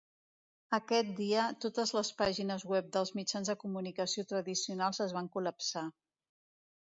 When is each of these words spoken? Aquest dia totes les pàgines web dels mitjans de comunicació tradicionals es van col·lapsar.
Aquest 0.75 1.09
dia 1.17 1.43
totes 1.65 1.91
les 1.97 2.09
pàgines 2.21 2.65
web 2.71 2.89
dels 2.97 3.13
mitjans 3.19 3.51
de 3.51 3.55
comunicació 3.65 4.25
tradicionals 4.31 5.03
es 5.07 5.13
van 5.19 5.29
col·lapsar. 5.37 5.85